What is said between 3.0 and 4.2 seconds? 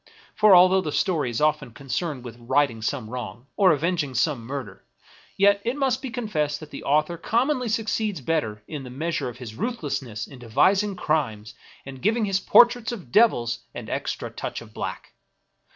wrong, or avenging